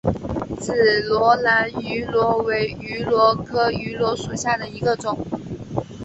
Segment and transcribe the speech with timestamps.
[0.59, 5.15] 紫萝兰芋螺为芋螺科芋螺属下的一个种。